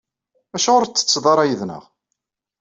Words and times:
Acuɣer 0.55 0.81
ur 0.83 0.87
tsetteḍ 0.89 1.25
ara 1.31 1.49
yid-neɣ? 1.49 1.83